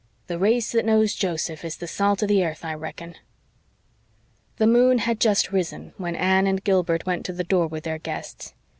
[0.25, 3.17] The race that knows Joseph is the salt of the airth, I reckon."
[4.57, 7.99] The moon had just risen when Anne and Gilbert went to the door with their
[7.99, 8.55] guests.